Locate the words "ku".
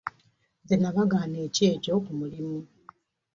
2.05-2.11